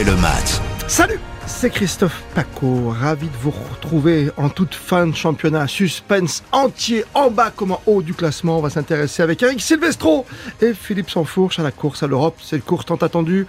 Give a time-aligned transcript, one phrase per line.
[0.00, 0.58] le match.
[0.88, 5.66] Salut c'est Christophe Paco, ravi de vous retrouver en toute fin de championnat.
[5.66, 8.58] Suspense entier en bas comme en haut du classement.
[8.58, 10.24] On va s'intéresser avec Eric Silvestro
[10.60, 12.38] et Philippe Sansfourche à la course à l'Europe.
[12.42, 13.46] C'est le course tant attendu.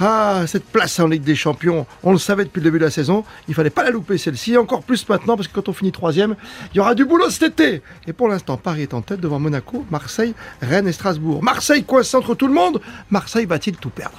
[0.00, 2.90] Ah, cette place en Ligue des Champions, on le savait depuis le début de la
[2.90, 3.24] saison.
[3.48, 6.36] Il fallait pas la louper celle-ci, encore plus maintenant parce que quand on finit troisième,
[6.72, 7.82] il y aura du boulot cet été.
[8.06, 11.42] Et pour l'instant, Paris est en tête devant Monaco, Marseille, Rennes et Strasbourg.
[11.42, 12.80] Marseille coincé entre tout le monde.
[13.10, 14.18] Marseille va-t-il tout perdre?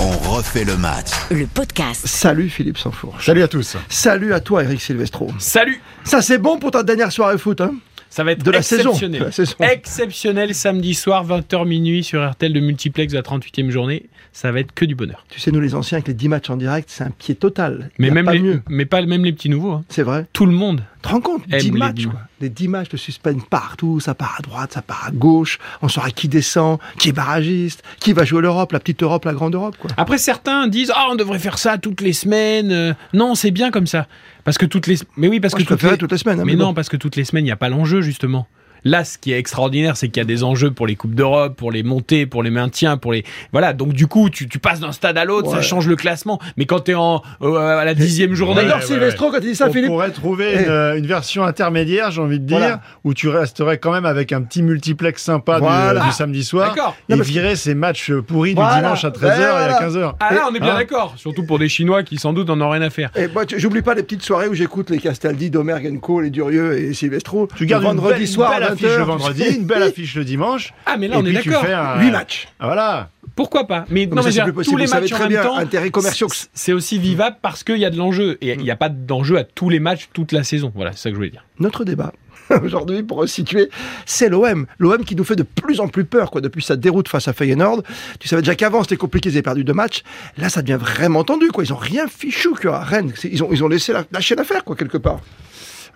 [0.00, 1.10] On refait le match.
[1.30, 2.06] Le podcast.
[2.06, 3.24] Salut Philippe Sanfourche.
[3.24, 3.76] Salut à tous.
[3.88, 5.30] Salut à toi Eric Silvestro.
[5.38, 5.80] Salut.
[6.04, 7.74] Ça c'est bon pour ta dernière soirée foot, hein?
[8.12, 9.32] Ça va être de la exceptionnel.
[9.32, 9.54] Saison.
[9.60, 14.10] Exceptionnel samedi soir, 20h minuit sur RTL de multiplex de la 38e journée.
[14.34, 15.24] Ça va être que du bonheur.
[15.30, 17.90] Tu sais, nous les anciens, avec les 10 matchs en direct, c'est un pied total.
[17.98, 18.62] Mais même pas les, mieux.
[18.68, 19.72] mais pas même les petits nouveaux.
[19.72, 19.84] Hein.
[19.88, 20.26] C'est vrai.
[20.34, 20.82] Tout le monde.
[21.02, 22.20] Te rends compte 10 Aime les matchs, quoi.
[22.40, 25.88] Les 10 matchs de suspense partout, ça part à droite, ça part à gauche, on
[25.88, 29.54] saura qui descend, qui est barragiste, qui va jouer l'Europe, la petite Europe, la grande
[29.54, 29.90] Europe, quoi.
[29.96, 32.70] Après, certains disent Ah, on devrait faire ça toutes les semaines.
[32.72, 34.06] Euh, Non, c'est bien comme ça.
[34.44, 34.96] Parce que toutes les.
[35.16, 35.98] Mais oui, parce Moi, que je toutes préférais les...
[35.98, 36.40] toutes les semaines.
[36.40, 36.66] hein, Mais bon.
[36.66, 38.46] non, parce que toutes les semaines, il n'y a pas l'enjeu, justement.
[38.84, 41.56] Là, ce qui est extraordinaire, c'est qu'il y a des enjeux pour les Coupes d'Europe,
[41.56, 43.24] pour les montées, pour les maintiens, pour les.
[43.52, 45.62] Voilà, donc du coup, tu, tu passes d'un stade à l'autre, ça Ouais.
[45.62, 46.40] change le classement.
[46.56, 48.62] Mais quand t'es en euh, à la dixième journée.
[48.62, 49.88] D'ailleurs, Ouais, Silvestro, quand il dit ça, on Philippe.
[49.88, 50.62] pourrait trouver Eh.
[50.64, 52.80] une, euh, une version intermédiaire, j'ai envie de dire, Voilà.
[53.04, 56.00] où tu resterais quand même avec un petit multiplex sympa du- Voilà.
[56.04, 56.74] du, samedi soir.
[56.74, 56.96] D'accord.
[57.08, 58.74] Et Non, que- virer ces matchs pourris Voilà.
[58.76, 60.14] du dimanche à 13h et à 15h.
[60.20, 61.14] Ah là, on est bien Hein d'accord.
[61.16, 63.10] Surtout pour des Chinois qui sans doute en ont rien à faire.
[63.16, 66.30] Et moi, tu- j'oublie pas les petites soirées où j'écoute les Castaldi, Domergue Co, les
[66.30, 67.48] Durieux et Silvestro.
[67.56, 70.14] Tu gardes vendredi belle, soir, une belle à 20 affiche le vendredi, une belle affiche
[70.16, 70.72] le dimanche.
[70.86, 71.64] Ah, mais là, on est d'accord.
[71.64, 72.48] fais un- Huit matchs.
[72.60, 73.10] Ah, Voilà.
[73.34, 74.30] Pourquoi pas Mais Non, mais
[74.64, 75.90] tous les matchs en même temps.
[75.90, 78.36] commerciaux c'est- aussi vivable parce qu'il y a de l'enjeu.
[78.42, 80.70] Et il n'y a pas d'enjeu à tous les matchs, toute la saison.
[80.74, 81.44] Voilà, c'est ça que je voulais dire.
[81.58, 82.12] Notre débat
[82.62, 83.70] aujourd'hui, pour resituer,
[84.04, 84.66] c'est l'OM.
[84.78, 87.32] L'OM qui nous fait de plus en plus peur, quoi, depuis sa déroute face à
[87.32, 87.82] Feyenoord.
[88.20, 90.02] Tu savais déjà qu'avant c'était compliqué, ils avaient perdu deux matchs.
[90.36, 91.64] Là, ça devient vraiment tendu, quoi.
[91.64, 93.12] Ils ont rien fichu, quoi, à Rennes.
[93.24, 95.20] Ils ont, ils ont laissé la, lâcher l'affaire, quoi, quelque part.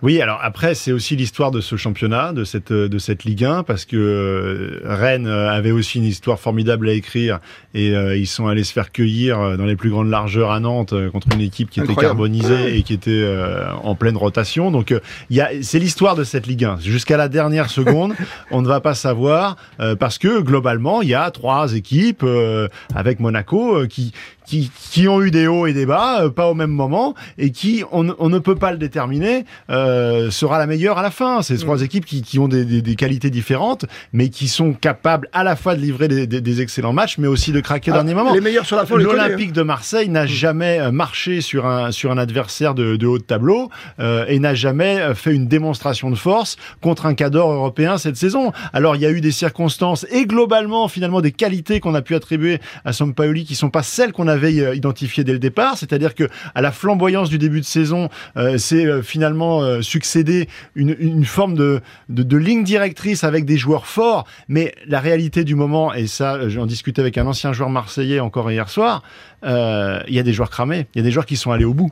[0.03, 3.63] Oui, alors après, c'est aussi l'histoire de ce championnat, de cette, de cette Ligue 1,
[3.63, 7.39] parce que euh, Rennes euh, avait aussi une histoire formidable à écrire,
[7.73, 10.59] et euh, ils sont allés se faire cueillir euh, dans les plus grandes largeurs à
[10.59, 14.69] Nantes euh, contre une équipe qui était carbonisée et qui était euh, en pleine rotation.
[14.69, 14.99] Donc, euh,
[15.31, 16.77] il y a, c'est l'histoire de cette Ligue 1.
[16.79, 18.13] Jusqu'à la dernière seconde,
[18.51, 22.67] on ne va pas savoir, euh, parce que globalement, il y a trois équipes euh,
[22.93, 24.13] avec Monaco euh, qui,
[24.47, 27.51] qui, qui ont eu des hauts et des bas, euh, pas au même moment, et
[27.51, 31.41] qui, on, on ne peut pas le déterminer, euh, sera la meilleure à la fin.
[31.41, 35.27] C'est trois équipes qui, qui ont des, des, des qualités différentes, mais qui sont capables
[35.33, 37.95] à la fois de livrer des, des, des excellents matchs, mais aussi de craquer au
[37.95, 38.33] Ah, dernier moment.
[38.33, 38.97] Les meilleurs sur la fin.
[38.97, 43.17] L'Olympique de Marseille n'a jamais euh, marché sur un, sur un adversaire de, de haut
[43.17, 43.69] de tableau
[43.99, 48.15] euh, et n'a jamais euh, fait une démonstration de force contre un cadre européen cette
[48.15, 48.53] saison.
[48.71, 52.15] Alors il y a eu des circonstances et globalement finalement des qualités qu'on a pu
[52.15, 55.77] attribuer à Sampaoli qui sont pas celles qu'on avait euh, identifiées dès le départ.
[55.77, 61.25] C'est-à-dire que à la flamboyance du début de saison, euh, c'est euh, finalement succédé une,
[61.25, 64.25] forme de, de, ligne directrice avec des joueurs forts.
[64.47, 68.49] Mais la réalité du moment, et ça j'en discutais avec un ancien joueur marseillais encore
[68.51, 69.03] hier soir,
[69.43, 71.73] il y a des joueurs cramés, il y a des joueurs qui sont allés au
[71.73, 71.91] bout.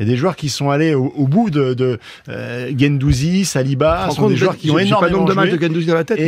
[0.00, 3.44] Il y a des joueurs qui sont allés au, au bout de, de euh, Gendouzi,
[3.44, 5.60] Saliba, sont compte, des joueurs qui ont j'ai pas le énormément nombre de matchs de
[5.60, 6.26] Gendouzi dans la tête, Et-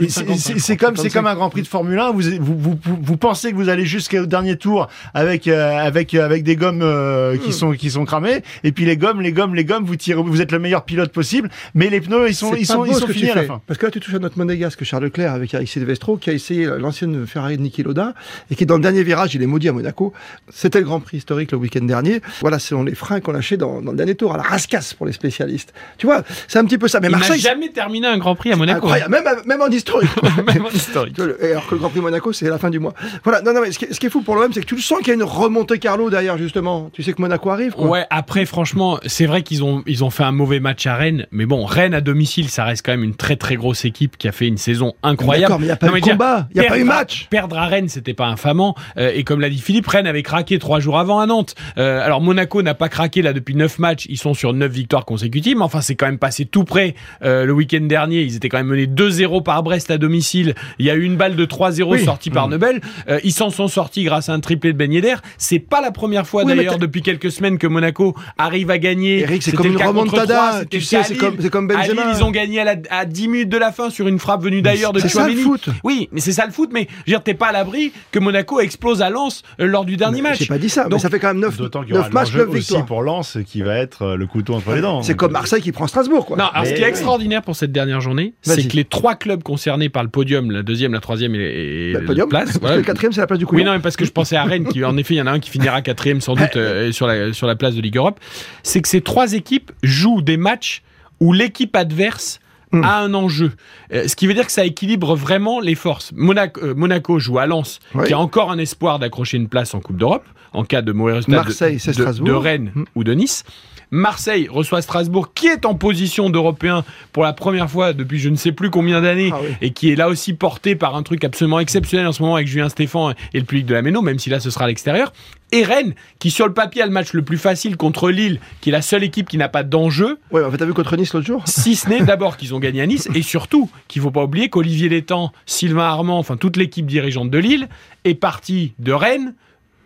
[0.00, 0.76] mais c'est.
[0.76, 2.10] comme c'est comme un Grand Prix de Formule 1.
[2.12, 6.42] Vous vous vous, vous, pensez que vous allez jusqu'au dernier tour avec euh, avec avec
[6.44, 7.38] des gommes euh, Hmm.
[7.38, 10.20] qui sont qui sont cramées et puis les gommes les gommes les gommes vous tirez
[10.22, 13.06] vous êtes le meilleur pilote possible mais les pneus ils sont ils sont ils sont
[13.06, 13.60] finis à la fin.
[13.66, 16.32] Parce que là, tu touches à notre monégasque Charles Leclerc avec Eric Silvestro, qui a
[16.32, 18.14] essayé l'ancienne Ferrari de Niki Loda,
[18.50, 20.12] et qui, dans le dernier virage, il est maudit à Monaco.
[20.50, 22.20] C'était le Grand Prix historique le week-end dernier.
[22.40, 24.94] Voilà, ce sont les freins qu'on lâchait dans, dans le dernier tour, à la rascasse
[24.94, 25.72] pour les spécialistes.
[25.98, 27.00] Tu vois, c'est un petit peu ça.
[27.00, 28.78] Mais Il n'a Marseille, c'est jamais terminé un Grand Prix à Monaco.
[28.86, 30.10] incroyable, même, même en historique.
[30.46, 31.16] Même en historique.
[31.18, 32.94] Le- alors que le Grand Prix Monaco, c'est la fin du mois.
[33.24, 34.66] Voilà, non, non, mais ce qui, est- ce qui est fou pour l'OM, c'est que
[34.66, 36.90] tu le sens qu'il y a une remontée Carlo derrière, justement.
[36.92, 37.86] Tu sais que Monaco arrive, quoi.
[37.88, 41.26] Ouais, après, franchement, c'est vrai qu'ils ont, ils ont fait un mauvais match à Rennes.
[41.30, 44.28] Mais bon, Rennes à domicile, ça reste quand même une très très grosse équipe qui
[44.28, 45.54] a fait une saison incroyable.
[45.58, 47.26] Mais il n'y a pas Non, eu de combat, il n'y a pas eu match.
[47.30, 48.74] Perdre à Rennes, c'était pas infamant.
[48.96, 51.54] Euh, et comme l'a dit Philippe, Rennes avait craqué trois jours avant à Nantes.
[51.78, 54.06] Euh, alors Monaco n'a pas craqué là depuis neuf matchs.
[54.08, 55.56] Ils sont sur neuf victoires consécutives.
[55.56, 56.94] Mais enfin, c'est quand même passé tout près.
[57.22, 60.54] Euh, le week-end dernier, ils étaient quand même menés 2-0 par Brest à domicile.
[60.78, 62.04] Il y a eu une balle de 3-0 Oui.
[62.04, 62.80] sortie par Nebel.
[63.08, 65.16] Euh, ils s'en sont sortis grâce à un triplé de Ben Yedder.
[65.38, 68.78] C'est pas la première fois Oui, mais d'ailleurs depuis quelques semaines que Monaco arrive à
[68.78, 69.20] gagner.
[69.20, 70.62] Eric, c'est comme le une remontada.
[70.70, 72.04] Tu sais, c'est comme- comme Benzema.
[72.06, 74.42] Lille, ils ont gagné à, la- à 10 minutes de la fin sur une frappe
[74.42, 75.42] venue d'ailleurs de c'est ça, le Chouameni.
[75.42, 75.68] foot.
[75.84, 76.70] Oui, mais c'est ça le foot.
[76.72, 79.84] Mais je veux dire, t'es pas à l'abri que Monaco explose à Lens euh, lors
[79.84, 80.38] du dernier match.
[80.40, 82.08] J'ai pas dit ça, mais Donc- ça fait quand même 9, D'autant qu'il y aura
[82.08, 84.80] de matchs, l'enjeu 9 aussi pour Lens qui va être euh, le couteau entre les
[84.80, 85.02] dents.
[85.02, 86.36] C'est comme euh, Marseille qui prend Strasbourg, quoi.
[86.36, 86.88] Non, alors ce qui est oui.
[86.90, 90.62] extraordinaire pour cette dernière journée, c'est que les trois clubs concernés par le podium, la
[90.62, 92.74] deuxième, la troisième et, et Bah, la podium, place, parce voilà.
[92.76, 93.64] que le quatrième, c'est la place du Oui, couillon.
[93.66, 95.32] non, mais parce que je pensais à Rennes, qui en effet, il y en a
[95.32, 98.20] un qui finira quatrième sans doute euh, sur, la, sur la place de Ligue Europe.
[98.62, 100.82] C'est que ces trois équipes jouent des matchs
[101.20, 102.40] où l'équipe adverse
[102.72, 102.84] Hmm.
[102.84, 103.52] a un enjeu.
[103.92, 106.12] Euh, ce qui veut dire que ça équilibre vraiment les forces.
[106.14, 108.06] Monaco, euh, Monaco joue à Lens, Oui.
[108.06, 111.14] qui a encore un espoir d'accrocher une place en Coupe d'Europe, en cas de mauvais
[111.14, 112.84] résultat de- Rennes Hmm.
[112.94, 113.44] ou de Nice.
[113.90, 118.36] Marseille reçoit Strasbourg, qui est en position d'Européen pour la première fois depuis je ne
[118.36, 119.48] sais plus combien d'années, Ah oui.
[119.62, 122.46] et qui est là aussi porté par un truc absolument exceptionnel en ce moment avec
[122.48, 125.12] Julien Stéphan et le public de la Méno, même si là ce sera à l'extérieur.
[125.50, 128.68] Et Rennes, qui sur le papier a le match le plus facile contre Lille, qui
[128.68, 131.14] est la seule équipe qui n'a pas d'enjeu, Ouais, en fait, t'as vu contre Nice
[131.14, 131.42] l'autre jour?
[131.46, 134.50] Si ce n'est d'abord qu'ils ont gagné à Nice, et surtout qu'il faut pas oublier
[134.50, 137.68] qu'Olivier Létang, Sylvain Armand, enfin toute l'équipe dirigeante de Lille,
[138.04, 139.32] est partie de Rennes,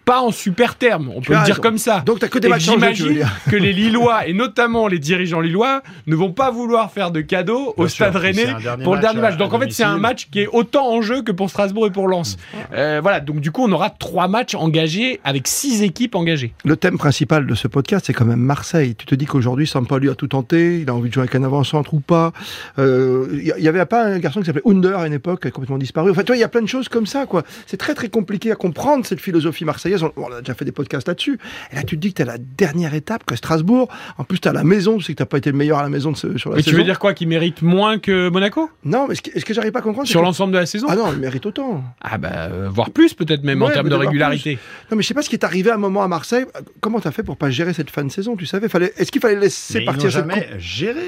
[0.04, 2.02] pas en super termes, on peut le dire comme ça.
[2.04, 3.32] Donc t'as que des Et matchs en jeu, tu veux J'imagine dire.
[3.50, 7.74] que les Lillois, et notamment les dirigeants lillois, ne vont pas vouloir faire de cadeaux
[7.76, 8.46] au sûr, Stade Rennais
[8.82, 9.36] pour le match dernier match.
[9.36, 11.90] Donc en fait, c'est un match qui est autant en jeu que pour Strasbourg et
[11.90, 12.36] pour Lens.
[12.74, 16.52] Euh, voilà, donc du coup, on aura trois matchs engagés avec six équipes engagées.
[16.64, 18.94] Le thème principal de ce podcast, c'est quand même Marseille.
[18.96, 21.44] Tu te dis qu'aujourd'hui, Sampaoli a tout tenté, il a envie de jouer avec un
[21.44, 22.32] avant-centre ou pas.
[22.78, 25.48] Euh, Il y, y avait pas un garçon qui s'appelait Under à une époque, qui
[25.48, 26.10] a complètement disparu.
[26.10, 27.42] Enfin, toi, il y a plein de choses comme ça, quoi.
[27.66, 29.91] C'est très, très compliqué à comprendre cette philosophie marseillaise.
[30.02, 31.38] On, on a déjà fait des podcasts là-dessus.
[31.72, 33.88] Et là, tu te dis que t'es à la dernière étape, que Strasbourg.
[34.18, 34.98] En plus, t'es à la maison.
[34.98, 36.56] Tu sais que t'as pas été le meilleur à la maison de ce- sur la
[36.56, 36.78] Mais tu saison.
[36.78, 38.70] veux dire quoi Qui mérite moins que Monaco?
[38.84, 40.58] Non, mais ce que, ce que j'arrive pas à comprendre, c'est sur que- l'ensemble de
[40.58, 40.86] la saison?
[40.88, 41.82] Ah non, il mérite autant.
[42.00, 44.58] Ah bah, euh, voire plus peut-être même en termes de régularité.
[44.90, 46.44] Non, mais je sais pas ce qui est arrivé à un moment à Marseille.
[46.80, 48.36] Comment t'as fait pour pas gérer cette fin de saison?
[48.36, 48.92] Tu savais, fallait.
[48.96, 51.00] Est-ce qu'il fallait laisser mais ils partir n'ont cette jamais géré.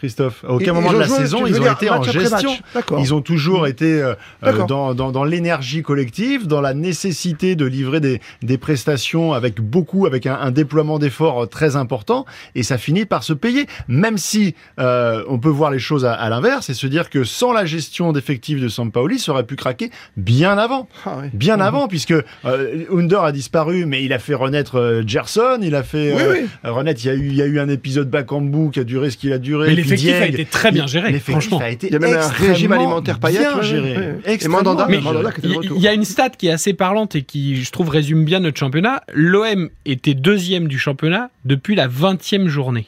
[0.00, 2.50] Christophe, à aucun moment de la joué, saison, ils ont dire, été en gestion.
[2.98, 4.14] Ils ont toujours été euh,
[4.44, 9.60] euh, dans, dans, dans l'énergie collective, dans la nécessité de livrer des, des prestations avec
[9.60, 12.24] beaucoup, avec un, un déploiement d'efforts euh, très important,
[12.54, 13.66] et ça finit par se payer.
[13.88, 17.22] Même si euh, on peut voir les choses à, à l'inverse et se dire que
[17.24, 20.88] sans la gestion d'effectifs de Sampaoli, ça aurait pu craquer bien avant.
[21.04, 21.18] Ah.
[21.34, 21.62] Bien Mhm.
[21.62, 25.82] avant, puisque euh, Under a disparu, mais il a fait renaître euh, Gerson, il a
[25.82, 26.32] fait Oui, euh,
[26.64, 26.70] oui.
[26.70, 27.00] renaître.
[27.04, 29.16] Il y a eu, il y a eu un épisode Bakambu qui a duré ce
[29.18, 29.66] qu'il a duré.
[29.68, 31.58] Mais l'effectif a été très bien géré, franchement.
[31.58, 33.96] a été Il y a même un extrêmement régime alimentaire paillette, bien géré.
[33.96, 34.38] ouais.
[34.42, 37.22] Et Mandanda, Mais Mandanda qui il y a une stat qui est assez parlante et
[37.22, 39.02] qui, je trouve, résume bien notre championnat.
[39.12, 42.86] L'OM était deuxième du championnat depuis la 20e journée.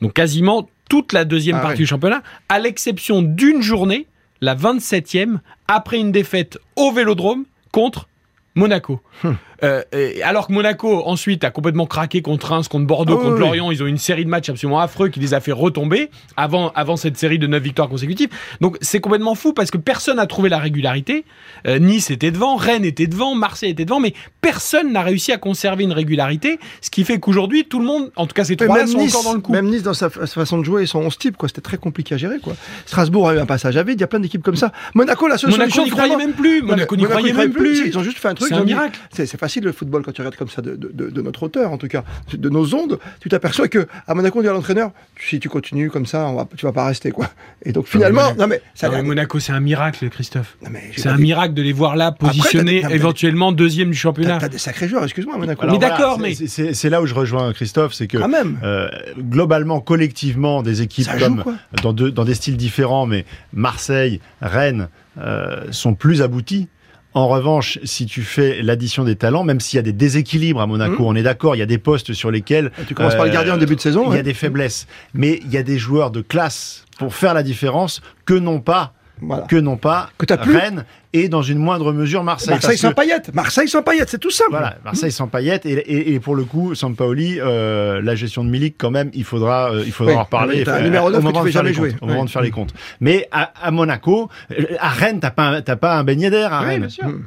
[0.00, 4.06] Donc quasiment toute la deuxième Ah partie du championnat, à l'exception d'une journée,
[4.40, 5.38] la 27e,
[5.68, 8.08] après une défaite au Vélodrome contre
[8.54, 9.00] Monaco.
[9.24, 9.36] Hum.
[9.62, 9.82] Euh,
[10.24, 13.40] alors que Monaco ensuite a complètement craqué contre Reims, contre Bordeaux, Ah contre oui.
[13.40, 16.70] Lorient, ils ont une série de matchs absolument affreux qui les a fait retomber avant,
[16.74, 18.28] avant cette série de 9 victoires consécutives.
[18.60, 21.24] Donc c'est complètement fou parce que personne n'a trouvé la régularité.
[21.66, 25.38] Euh, nice était devant, Rennes était devant, Marseille était devant, mais personne n'a réussi à
[25.38, 28.86] conserver une régularité, ce qui fait qu'aujourd'hui tout le monde, en tout cas ces trois-là
[28.86, 29.52] sont nice, encore dans le coup.
[29.52, 31.48] même Nice, dans sa, sa façon de jouer son 11 type, quoi.
[31.48, 32.54] C'était très compliqué à gérer, quoi.
[32.86, 33.98] Strasbourg a eu un passage à vide.
[33.98, 34.72] Il y a plein d'équipes comme ça.
[34.94, 36.62] Monaco, la seule Monaco n'y croyait même plus.
[36.62, 37.86] Monaco n'y croyait même plus.
[37.86, 38.48] Ils ont juste fait un truc.
[38.48, 38.98] C'est un miracle.
[39.12, 41.42] C'est c'est facile le football quand tu regardes comme ça de, de- de- de notre
[41.42, 43.00] hauteur, en tout cas, de nos ondes.
[43.18, 46.36] Tu t'aperçois que à Monaco, on dit à l'entraîneur, si tu continues comme ça, on
[46.36, 47.26] va, tu vas pas rester, quoi.
[47.64, 49.02] Et donc finalement, Monaco- non mais ça.
[49.02, 50.56] Monaco, c'est un miracle, Christophe.
[50.96, 53.96] C'est un dit- miracle de les voir là, positionnés non, mais t'as éventuellement deuxième du
[53.96, 54.38] championnat.
[54.38, 55.66] t'as des sacrés joueurs, excuse-moi, Monaco.
[55.68, 58.58] Mais d'accord, voilà, mais- c'est- là où je rejoins Christophe, c'est que Quand même.
[58.62, 58.88] euh,
[59.18, 61.42] globalement, collectivement, des équipes Ça comme
[61.82, 66.68] dans, deux- dans des styles différents, mais Marseille, Rennes euh, sont plus aboutis.
[67.12, 70.66] En revanche, si tu fais l'addition des talents, même s'il y a des déséquilibres à
[70.66, 72.84] Monaco, on est d'accord, il y a des postes sur lesquels Mmh.
[72.86, 74.12] Tu commences par le euh, gardien en début de saison.
[74.12, 77.34] il y a des faiblesses, mais il y a des joueurs de classe pour faire
[77.34, 79.42] la différence que non pas Voilà.
[79.44, 80.56] que non pas Que t'as plus.
[80.56, 82.50] Rennes et dans une moindre mesure Marseille.
[82.50, 83.34] Marseille sans que- paillettes.
[83.34, 84.50] Marseille sans paillettes, c'est tout simple.
[84.50, 88.48] voilà, Marseille sans paillettes et, et, et pour le coup, Sampaoli, euh, la gestion de
[88.50, 90.64] Milik quand même, il faudra, euh, il faudra Oui, en reparler.
[90.68, 92.08] un euh, numéro au 9 que moment tu de fais faire les jamais comptes, jouer.
[92.08, 92.74] Au moment de faire les comptes.
[93.00, 96.52] Mais à, à Monaco, euh, à Rennes, t'as pas, un- t'as pas un beignet d'air
[96.52, 96.80] à Oui, Rennes.
[96.80, 97.06] bien sûr.
[97.08, 97.20] Mmh.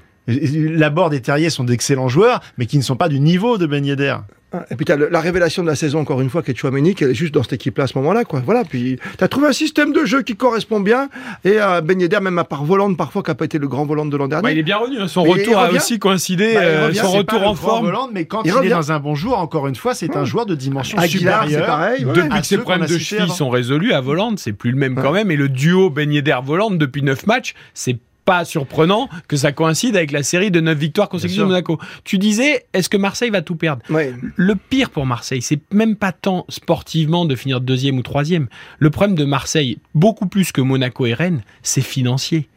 [0.78, 3.96] Laborde et Terrier sont d'excellents joueurs, mais qui ne sont pas du niveau de beignet
[3.98, 4.24] d'air.
[4.72, 7.04] Et puis le- la révélation de la saison, encore une fois, qui est Chouameni, qui
[7.04, 8.42] est juste dans cette équipe-là à ce moment-là, quoi.
[8.46, 8.64] Voilà.
[8.64, 11.10] Puis t'as trouvé un système de jeu qui correspond bien.
[11.44, 13.86] Et euh, Ben Yedder, même à part Volante, parfois, qui n'a pas été le grand
[13.86, 14.44] volant de l'an dernier.
[14.44, 15.00] Bah, il est bien revenu.
[15.00, 15.08] hein.
[15.08, 16.54] Son Mais retour a aussi coïncidé.
[16.54, 17.92] Bah, euh, revient, son retour en forme.
[18.14, 20.56] Mais quand Il est dans un bon jour, encore une fois, c'est un joueur de
[20.56, 21.66] dimension Aguilar, supérieure.
[21.68, 22.06] pareil.
[22.06, 22.14] ouais.
[22.14, 24.96] Depuis à que ses problèmes de cheville sont résolus à Volante, c'est plus le même
[24.98, 25.04] Ouais.
[25.04, 25.32] quand même.
[25.32, 29.96] Et le duo Ben Yedder Volante depuis 9 matchs, c'est pas surprenant que ça coïncide
[29.98, 31.48] avec la série de 9 victoires consécutives de.
[31.48, 31.80] Monaco.
[32.04, 34.14] Tu disais, est-ce que Marseille va tout perdre Ouais.
[34.36, 38.48] Le pire pour Marseille, c'est même pas tant sportivement de finir deuxième ou troisième.
[38.80, 42.48] Le problème de Marseille, beaucoup plus que Monaco et Rennes, c'est financier.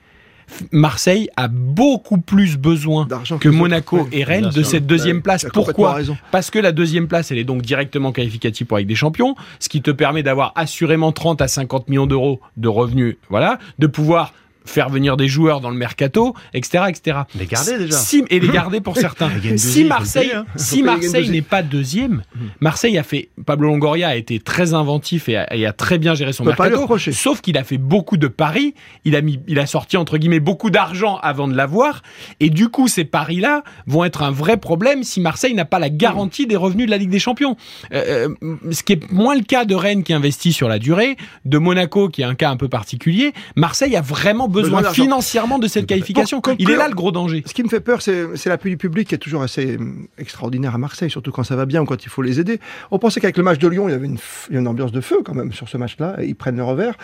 [0.71, 3.49] Marseille a beaucoup plus besoin que autres.
[3.51, 4.67] Monaco et Rennes Bien de sûr.
[4.67, 5.47] cette deuxième Ouais, place.
[5.53, 5.99] Pourquoi.
[6.31, 9.69] Parce que la deuxième place, elle est donc directement qualificative pour avec des champions, ce
[9.69, 14.33] qui te permet d'avoir assurément 30 à 50 millions d'euros de revenus, voilà, de pouvoir
[14.67, 17.19] faire venir des joueurs dans le mercato, etc., etc.
[17.39, 17.97] Les garder, déjà.
[17.97, 19.31] Si, et les garder pour certains.
[19.57, 20.45] Si Marseille, hein.
[20.57, 22.23] si Marseille n'est pas deuxième,
[22.61, 23.31] Marseille a fait.
[23.45, 26.69] Pablo Longoria a été très inventif et a, et a très bien géré son pas
[26.69, 26.99] mercato.
[27.13, 28.75] Sauf qu'il a fait beaucoup de paris.
[29.05, 32.03] Il a mis, il a sorti entre guillemets beaucoup d'argent avant de l'avoir.
[32.41, 35.91] Et du coup, ces paris-là vont être un vrai problème si Marseille n'a pas la
[35.91, 37.57] garantie des revenus de la Ligue des Champions.
[37.93, 41.17] Euh, euh, ce qui est moins le cas de Rennes qui investit sur la durée,
[41.45, 43.33] de Monaco qui est un cas un peu particulier.
[43.55, 46.41] Marseille a vraiment Besoin besoin, financièrement de cette qualification.
[46.41, 47.43] Pour Il est là le gros danger.
[47.47, 50.75] Ce qui me fait peur, c'est l'appui du public qui est toujours assez hum, extraordinaire
[50.75, 52.61] à Marseille, surtout quand ça va bien ou quand il faut les aider.
[52.91, 54.09] On pensait qu'avec le match de Lyon, il y avait
[54.51, 56.95] une, ambiance de feu quand même sur ce match-là, ils prennent le revers.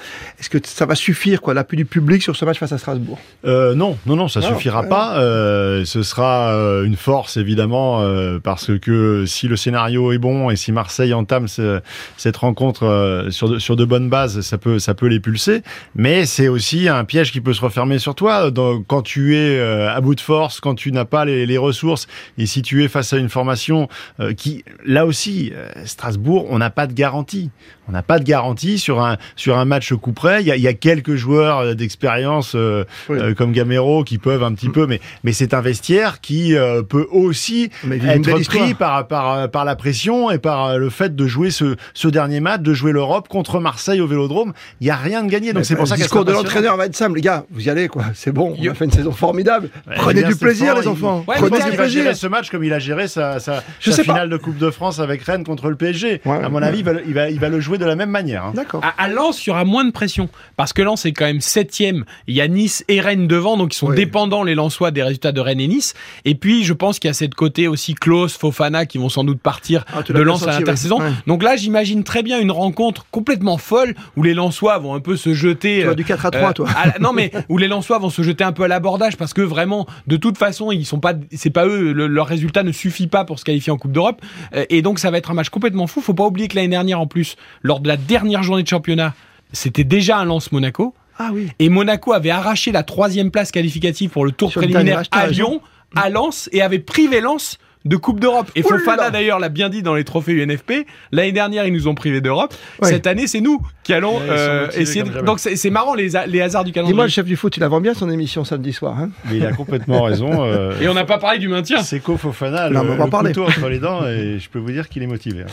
[0.40, 3.18] Est-ce que ça va suffire, quoi, l'appui du public sur ce match face à Strasbourg?
[3.44, 4.88] Euh, non, non, non, ça Non, suffira ouais.
[4.88, 5.18] pas.
[5.18, 10.50] Euh, ce sera euh, une force évidemment euh, parce que si le scénario est bon
[10.50, 11.80] et si Marseille entame ce-
[12.16, 15.62] cette rencontre euh, sur de, sur de bonnes bases, ça peut ça peut les pulser.
[15.94, 19.58] Mais c'est aussi un piège qui peut se refermer sur toi dans- quand tu es
[19.58, 22.06] euh, à bout de force, quand tu n'as pas les, les ressources
[22.38, 23.88] et si tu es face à une formation
[24.20, 27.50] euh, qui, là aussi, euh, Strasbourg, on n'a pas de garantie.
[27.88, 30.40] On n'a pas de garantie sur un sur un match coup près.
[30.40, 33.18] Il y a, il y a quelques joueurs euh, d'expérience euh, Oui.
[33.18, 36.82] euh, comme Gamero qui peuvent un petit peu, mais mais c'est un vestiaire qui euh,
[36.82, 41.26] peut aussi être pris par par par la pression et par euh, le fait de
[41.26, 44.52] jouer ce ce dernier match, de jouer l'Europe contre Marseille au Vélodrome.
[44.80, 46.76] Il y a rien de gagné, donc c'est pour ça le qu'elle discours de l'entraîneur
[46.76, 48.90] va être simple, les gars, vous y allez, quoi, c'est bon, on a fait une
[48.92, 49.70] saison formidable.
[49.88, 52.16] Ouais, Prenez du plaisir, Stéphane, les enfants, il- Ouais, prenez du qu'il va gérer plaisir.
[52.16, 54.12] ce match comme il a géré sa, sa, Je sa sais pas.
[54.14, 56.20] finale de Coupe de France avec Rennes contre le PSG.
[56.24, 56.66] Ouais, à mon ouais.
[56.66, 58.44] avis, il va, le- il va, il va le jouer de la même manière.
[58.46, 58.52] hein.
[58.54, 58.84] D'accord.
[58.84, 60.28] À, à Lens, il y aura moins de pression.
[60.56, 62.04] Parce que Lens est quand même septième.
[62.26, 65.32] Il y a Nice et Rennes devant, donc ils sont dépendants, les Lensois, des résultats
[65.32, 65.94] de Rennes et Nice.
[66.24, 69.24] Et puis, je pense qu'il y a cette côté aussi Klaus, Fofana, qui vont sans
[69.24, 71.00] doute partir Ah, de Lens à senti, l'intersaison.
[71.00, 71.10] Ouais.
[71.26, 75.16] Donc là, j'imagine très bien une rencontre complètement folle où les Lensois vont un peu
[75.16, 75.78] se jeter.
[75.78, 76.68] Tu vois euh, du 4 à 3, euh, toi.
[77.00, 79.86] non mais où les Lensois vont se jeter un peu à l'abordage parce que vraiment
[80.06, 83.24] de toute façon ils sont pas c'est pas eux le- leur résultat ne suffit pas
[83.24, 84.20] pour se qualifier en Coupe d'Europe
[84.54, 86.68] Euh, et donc ça va être un match complètement fou faut pas oublier que l'année
[86.68, 89.14] dernière en plus lors de la dernière journée de championnat
[89.52, 91.48] c'était déjà un lance Monaco Ah oui.
[91.58, 95.26] et Monaco avait arraché la troisième place qualificative pour le tour Sur préliminaire à.
[95.26, 95.60] Lyon
[95.94, 98.50] à Lens et avait privé Lens de Coupe d'Europe.
[98.54, 100.86] Et là Fofana d'ailleurs l'a bien dit dans les trophées UNFP.
[101.10, 102.54] L'année dernière, ils nous ont privés d'Europe.
[102.80, 102.88] Ouais.
[102.88, 105.02] Cette année, c'est nous qui allons euh, essayer.
[105.02, 105.22] de-.
[105.22, 106.92] Donc c'est c'est marrant les, les hasards du calendrier.
[106.94, 108.96] Dis-moi, le chef du foot, il avant bien son émission samedi soir.
[108.98, 110.44] Hein Mais il a complètement raison.
[110.44, 111.82] euh, Et on n'a pas parlé du maintien.
[111.82, 113.30] Seko Fofana, Non, le, on va en le parler.
[113.32, 115.42] couteau entre les dents, et je peux vous dire qu'il est motivé.
[115.42, 115.46] hein.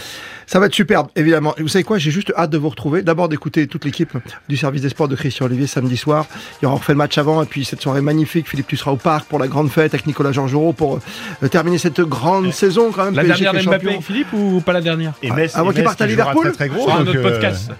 [0.45, 1.55] Ça va être superbe, évidemment.
[1.57, 3.01] Et vous savez quoi J'ai juste hâte de vous retrouver.
[3.01, 4.11] D'abord d'écouter toute l'équipe
[4.47, 6.25] du service des sports de Christian Olivier samedi soir.
[6.61, 8.47] Il y aura refait le match avant et puis cette soirée magnifique.
[8.47, 10.99] Philippe, tu seras au parc pour la grande fête avec Nicolas Georgerot pour
[11.43, 12.18] euh, terminer cette grande
[12.51, 13.15] saison quand même.
[13.15, 15.13] La PSG dernière d'Mbappé Philippe ou pas la dernière?
[15.21, 16.87] Et Metz, avant et qu'il parte à Liverpool très, très gros.
[16.87, 17.71] Sur un autre euh, podcast.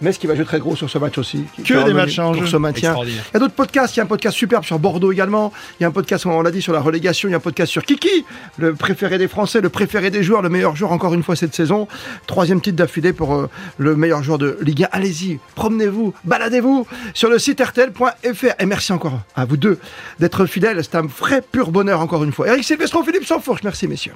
[0.00, 1.44] Metz qui va jouer très gros sur ce match aussi.
[1.64, 2.46] Que des matchs en pour jeu.
[2.46, 2.94] ce maintien.
[3.04, 3.94] Il y a d'autres podcasts.
[3.96, 5.52] Il y a un podcast superbe sur Bordeaux également.
[5.78, 7.28] Il y a un podcast, on l'a dit, sur la relégation.
[7.28, 8.24] Il y a un podcast sur Kiki,
[8.58, 11.54] le préféré des Français, le préféré des joueurs, le meilleur joueur encore une fois cette
[11.54, 11.88] saison.
[12.26, 14.88] Troisième titre d'affilée pour euh, le meilleur joueur de Ligue 1.
[14.92, 18.54] Allez-y, promenez-vous, baladez-vous sur le site rtl.fr.
[18.58, 19.78] Et merci encore à vous deux
[20.18, 20.82] d'être fidèles.
[20.82, 22.48] C'est un vrai pur bonheur encore une fois.
[22.48, 23.62] Eric Silvestro, Philippe Sanfourche.
[23.62, 24.14] Merci messieurs.